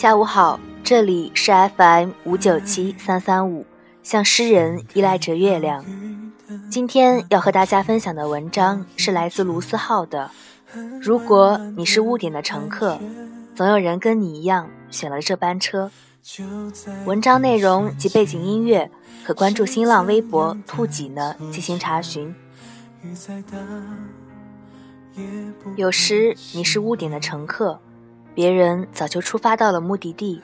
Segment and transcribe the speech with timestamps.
[0.00, 3.66] 下午好，这里是 FM 五九七三三五，
[4.02, 5.84] 向诗人依赖着月亮。
[6.70, 10.30] 今天要和大家分享的文章是来自卢思浩的。
[11.02, 12.98] 如果你是误点的乘客，
[13.54, 15.90] 总有人跟你一样选了这班车。
[17.04, 18.90] 文章内容及背景音乐
[19.26, 22.34] 可关注新浪微博“兔几呢”进行查询。
[25.76, 27.78] 有时你是误点的乘客。
[28.34, 30.40] 别人早就出发到了目的地，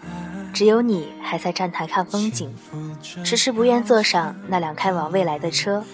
[0.53, 2.55] 只有你还在站台看风景，
[3.03, 5.85] 迟迟不愿坐上那辆开往未来的车。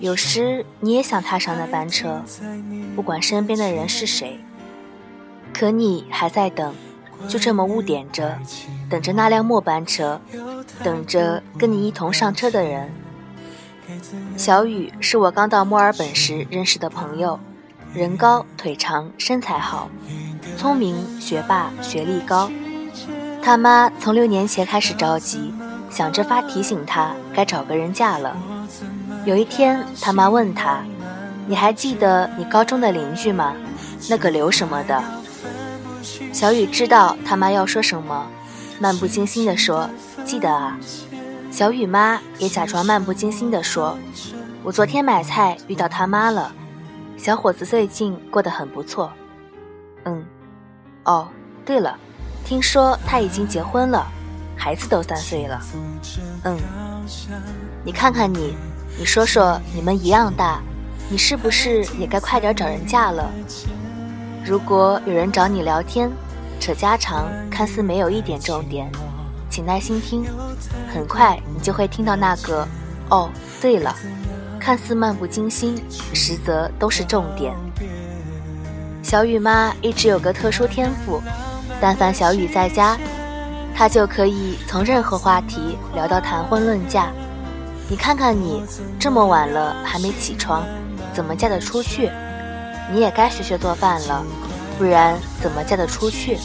[0.00, 2.22] 有时你也想踏上那班车，
[2.94, 4.38] 不管身边的人是谁，
[5.52, 6.74] 可你还在等，
[7.28, 8.38] 就这么误点着，
[8.90, 10.20] 等着那辆末班车，
[10.82, 12.92] 等着跟你一同上车的人。
[14.36, 17.38] 小雨是我刚到墨尔本时认识的朋友，
[17.94, 19.88] 人高腿长，身材好。
[20.56, 22.50] 聪明学霸，学历高。
[23.42, 25.52] 他妈从六年前开始着急，
[25.90, 28.36] 想着发提醒他该找个人嫁了。
[29.26, 30.82] 有一天，他妈问他
[31.46, 33.54] ：“你还记得你高中的邻居吗？
[34.08, 35.02] 那个刘什么的？”
[36.32, 38.26] 小雨知道他妈要说什么，
[38.78, 39.88] 漫不经心地说
[40.24, 40.78] ：“记得啊。”
[41.50, 43.98] 小雨妈也假装漫不经心地说
[44.64, 46.52] ：“我昨天买菜遇到他妈了，
[47.16, 49.12] 小伙子最近过得很不错。”
[50.04, 50.24] 嗯。
[51.04, 51.28] 哦，
[51.64, 51.98] 对了，
[52.44, 54.06] 听说他已经结婚了，
[54.56, 55.60] 孩子都三岁了。
[56.44, 56.58] 嗯，
[57.84, 58.56] 你看看你，
[58.98, 60.62] 你说说，你们一样大，
[61.10, 63.30] 你是不是也该快点找人嫁了？
[64.44, 66.10] 如果有人找你聊天，
[66.58, 68.90] 扯家常，看似没有一点重点，
[69.50, 70.24] 请耐心听，
[70.92, 72.66] 很快你就会听到那个
[73.10, 73.94] “哦，对了”，
[74.58, 75.76] 看似漫不经心，
[76.14, 77.54] 实则都是重点。
[79.04, 81.22] 小雨妈一直有个特殊天赋，
[81.78, 82.96] 但凡小雨在家，
[83.76, 87.12] 她就可以从任何话题聊到谈婚论嫁。
[87.86, 88.62] 你看看你，
[88.98, 90.64] 这么晚了还没起床，
[91.12, 92.10] 怎么嫁得出去？
[92.90, 94.24] 你也该学学做饭了，
[94.78, 96.38] 不然怎么嫁得出去？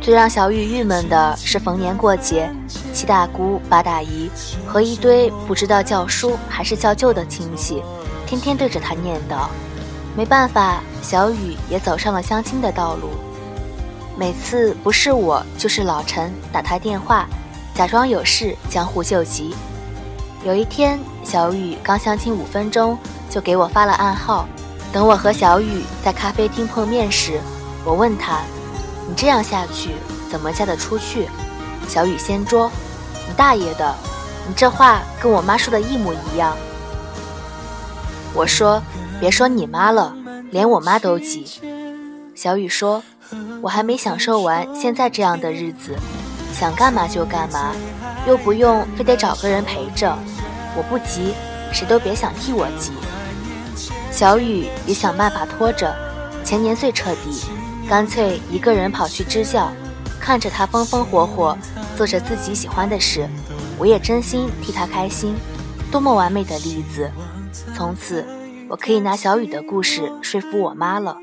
[0.00, 2.50] 最让小雨郁闷的是，逢年过节，
[2.94, 4.30] 七大姑八大姨
[4.66, 7.82] 和一堆不知道叫叔还是叫舅的亲戚，
[8.26, 9.46] 天天对着她念叨。
[10.14, 13.10] 没办法，小雨也走上了相亲的道路。
[14.14, 17.26] 每次不是我，就是老陈打他电话，
[17.74, 19.54] 假装有事江湖救急。
[20.44, 22.98] 有一天，小雨刚相亲五分钟，
[23.30, 24.46] 就给我发了暗号。
[24.92, 27.40] 等我和小雨在咖啡厅碰面时，
[27.82, 28.40] 我问他
[29.08, 29.92] ：“你这样下去，
[30.30, 31.26] 怎么嫁得出去？”
[31.88, 32.70] 小雨先说
[33.26, 33.94] ：“你大爷的！
[34.46, 36.54] 你这话跟我妈说的一模一样。”
[38.36, 38.82] 我说。
[39.22, 40.16] 别说你妈了，
[40.50, 41.46] 连我妈都急。
[42.34, 43.00] 小雨说
[43.62, 45.94] ：“我还没享受完现在这样的日子，
[46.52, 47.72] 想干嘛就干嘛，
[48.26, 50.18] 又不用非得找个人陪着。
[50.76, 51.34] 我不急，
[51.72, 52.90] 谁都别想替我急。”
[54.10, 55.94] 小雨也想办法拖着，
[56.44, 57.44] 前年最彻底，
[57.88, 59.72] 干脆一个人跑去支教，
[60.18, 61.56] 看着他风风火火
[61.96, 63.28] 做着自己喜欢的事，
[63.78, 65.36] 我也真心替他开心。
[65.92, 67.08] 多么完美的例子！
[67.72, 68.26] 从此。
[68.72, 71.18] 我可以拿小雨的故事说服我妈了。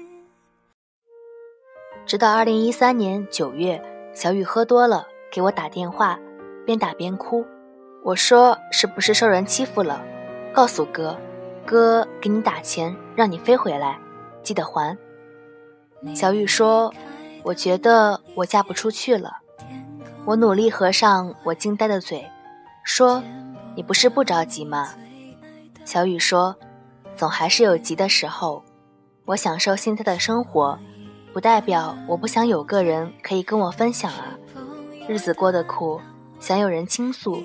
[2.05, 3.81] 直到二零一三年九月，
[4.13, 6.19] 小雨喝多了给我打电话，
[6.63, 7.43] 边打边哭。
[8.03, 9.99] 我说：“是不是受人欺负了？
[10.53, 11.17] 告诉哥，
[11.65, 13.99] 哥给你打钱让你飞回来，
[14.43, 14.95] 记得还。”
[16.15, 16.93] 小雨说
[17.41, 19.38] ：“我觉得我嫁不出去了。”
[20.23, 22.24] 我努力合上我惊呆的嘴，
[22.83, 23.24] 说
[23.75, 24.94] ：“你不是不着急吗？”
[25.83, 26.56] 小雨说。
[27.19, 28.63] 总还是有急的时候，
[29.25, 30.80] 我享受现在的生活，
[31.33, 34.39] 不代表我不想有个人可以跟我分享啊。
[35.06, 36.00] 日子过得苦，
[36.39, 37.44] 想有人倾诉；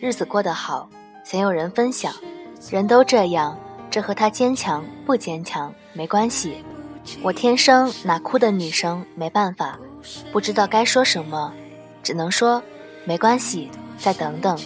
[0.00, 0.88] 日子过得好，
[1.26, 2.10] 想有人分享。
[2.70, 3.54] 人都这样，
[3.90, 6.64] 这和他坚强不坚强没关系。
[7.20, 9.78] 我天生拿哭的女生没办法，
[10.32, 11.52] 不知道该说什么，
[12.02, 12.62] 只能说
[13.04, 14.58] 没关系，再等等。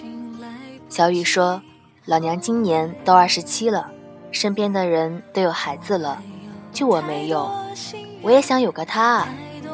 [0.89, 1.61] 小雨说
[2.07, 3.91] ：“老娘今年都二十七了。”
[4.31, 6.21] 身边的人都有孩子了，
[6.73, 7.51] 就我没有。
[8.23, 9.29] 我也想有个他啊，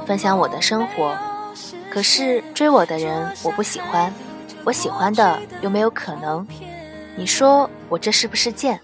[0.06, 1.16] 分享我的生活。
[1.90, 4.12] 可是追我的人我不喜欢，
[4.64, 6.46] 我喜欢的又没有可能。
[7.16, 8.80] 你说我这是不是贱？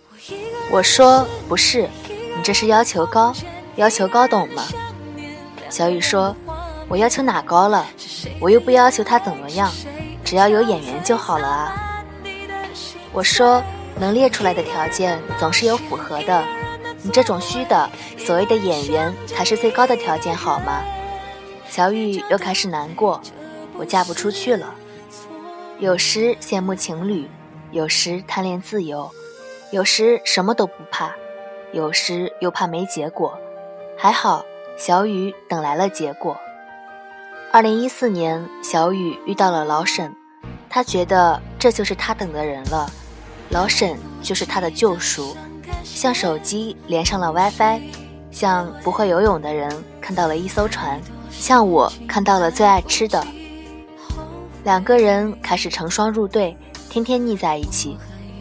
[0.70, 1.88] 我说不是，
[2.37, 3.32] 你这是要求高，
[3.76, 4.65] 要求高懂吗？
[5.70, 6.35] 小雨说，
[6.88, 7.87] 我要求哪高了？
[8.41, 9.70] 我又不要求他怎么样，
[10.25, 12.05] 只要有眼缘就好了啊。
[13.12, 13.62] 我说。
[14.00, 16.44] 能列出来的条件总是有符合的，
[17.02, 20.82] 你这种虚的所谓的演员才是最高的条件，好吗？
[21.68, 23.20] 小雨又开始难过，
[23.76, 24.74] 我嫁不出去了。
[25.78, 27.28] 有时羡慕情侣，
[27.70, 29.10] 有时贪恋自由，
[29.70, 31.12] 有时什么都不怕，
[31.72, 33.36] 有时又怕没结果。
[33.96, 34.44] 还好，
[34.76, 36.36] 小雨等来了结果。
[37.52, 40.14] 二零一四年，小雨遇到了老沈，
[40.70, 42.90] 他觉得这就是他等的人了，
[43.50, 45.36] 老沈就是他的救赎，
[45.82, 47.80] 像手机连上了 WiFi，
[48.30, 51.00] 像不会游泳的人看到了一艘船，
[51.30, 53.26] 像我看到了最爱吃的。
[54.64, 56.56] 两个人开始成双入对，
[56.90, 57.96] 天天腻在一起。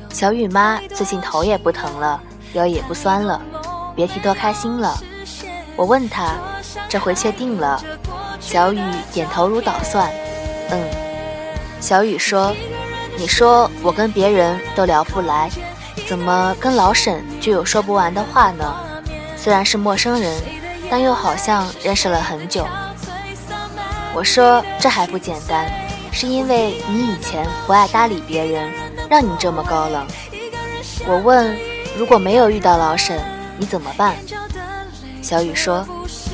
[0.09, 2.21] 小雨妈最近头也不疼了，
[2.53, 3.41] 腰也不酸了，
[3.95, 4.97] 别提多开心了。
[5.75, 6.35] 我问她，
[6.89, 7.81] 这回确定了？
[8.39, 8.81] 小雨
[9.13, 10.11] 点头如捣蒜，
[10.69, 10.79] 嗯。
[11.79, 12.53] 小雨说
[13.17, 15.49] ：“你说我跟别人都聊不来，
[16.07, 18.75] 怎么跟老沈就有说不完的话呢？
[19.35, 20.39] 虽然是陌生人，
[20.89, 22.65] 但又好像认识了很久。”
[24.13, 25.69] 我说：“这还不简单，
[26.11, 28.71] 是因为你以前不爱搭理别人，
[29.09, 30.05] 让你这么高冷。”
[31.07, 31.57] 我问
[31.97, 33.19] ：“如果没有遇到老沈，
[33.57, 34.15] 你怎么办？”
[35.21, 35.85] 小雨说：“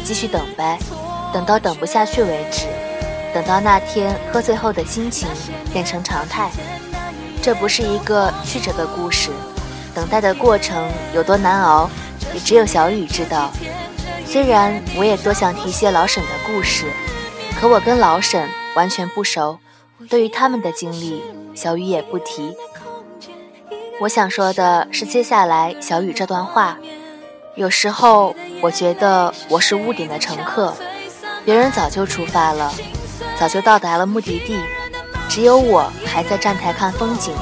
[0.03, 0.77] 继续等呗。”
[1.33, 2.68] 等到等不下去为止，
[3.33, 5.27] 等到那天喝醉后的心情
[5.71, 6.51] 变成常态。
[7.41, 9.31] 这不是一个曲折的故事，
[9.94, 11.89] 等待的过程有多难熬，
[12.33, 13.51] 也只有小雨知道。
[14.25, 16.85] 虽然我也多想提些老沈的故事，
[17.59, 19.59] 可我跟老沈完全不熟，
[20.09, 21.21] 对于他们的经历，
[21.53, 22.56] 小雨也不提。
[24.00, 26.77] 我想说的是，接下来小雨这段话，
[27.56, 30.74] 有时候我觉得我是屋顶的乘客。
[31.45, 32.74] 别人早就出发了，
[33.38, 34.59] 早就到达了目的地，
[35.30, 37.33] 只有我还在站台看风景。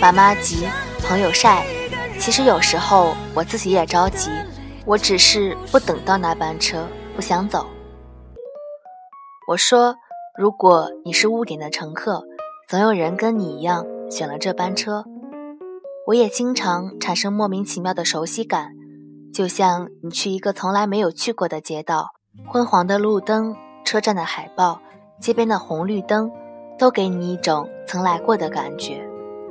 [0.00, 0.66] 爸妈急，
[1.06, 1.64] 朋友晒，
[2.18, 4.30] 其实有时候我自己也着急，
[4.86, 7.66] 我只是不等到那班车，不想走。
[9.48, 9.94] 我说，
[10.38, 12.22] 如果你是屋顶的乘客，
[12.68, 15.04] 总有人跟你一样选了这班车。
[16.06, 18.70] 我也经常产生莫名其妙的熟悉感，
[19.34, 22.12] 就像你去一个从来没有去过的街道。
[22.48, 24.80] 昏黄的路灯、车站的海报、
[25.20, 26.32] 街边的红绿灯，
[26.78, 29.06] 都给你一种曾来过的感觉，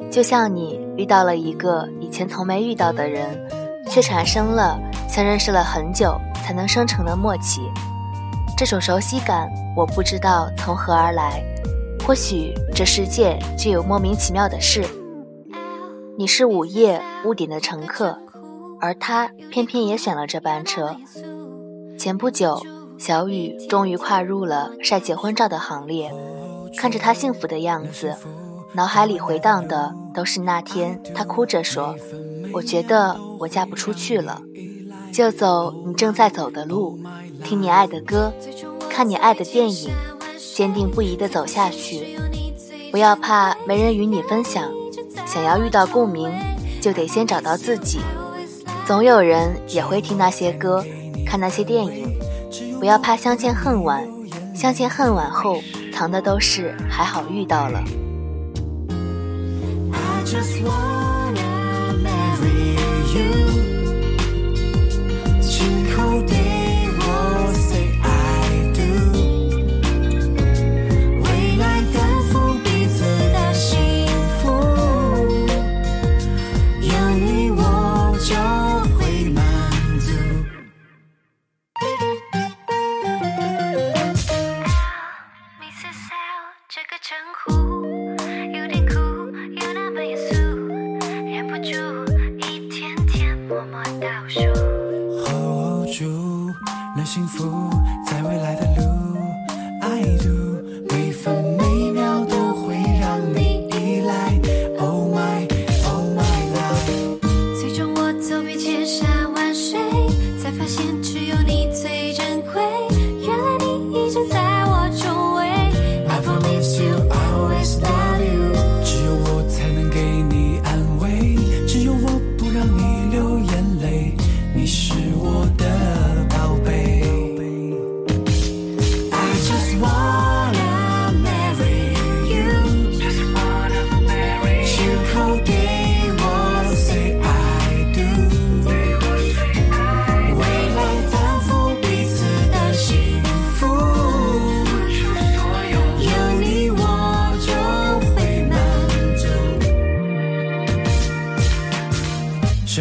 [0.09, 3.39] 就像你遇到了一个以前从没遇到的人，
[3.87, 7.61] 却产生了像认识了很久才能生成的默契。
[8.57, 11.43] 这种熟悉感，我不知道从何而来。
[12.03, 14.83] 或许这世界就有莫名其妙的事。
[16.17, 18.17] 你是午夜屋顶的乘客，
[18.81, 20.95] 而他偏偏也选了这班车。
[21.99, 22.59] 前不久，
[22.99, 26.13] 小雨终于跨入了晒结婚照的行列。
[26.77, 28.13] 看着他幸福的样子，
[28.73, 31.95] 脑海里回荡的都是那天他哭着说
[32.53, 34.41] ：“我觉得我嫁不出去了。”
[35.13, 36.99] 就走你正在走的路，
[37.43, 38.31] 听你爱的歌，
[38.89, 39.89] 看你爱的电影，
[40.53, 42.19] 坚定不移地走下去。
[42.91, 44.69] 不要怕没人与你分享，
[45.25, 46.31] 想要遇到共鸣，
[46.81, 47.99] 就得先找到自己。
[48.85, 50.83] 总有人也会听那些歌。
[51.25, 52.08] 看那些电影，
[52.79, 54.07] 不要怕相见恨晚，
[54.55, 57.83] 相见恨晚后藏的都是还好遇到了。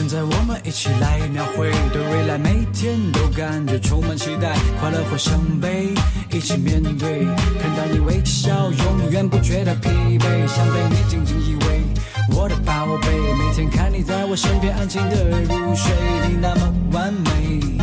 [0.01, 5.89] 现在我们一起来描绘，对未来每天都感觉充满期待，快乐或伤悲，
[6.31, 7.25] 一起面对。
[7.61, 13.09] 看到你微笑，永远不觉得疲惫，想被你紧紧依偎，我的宝贝。
[13.11, 15.93] 每天看你在我身边安静的入睡，
[16.29, 17.78] 你那么完美。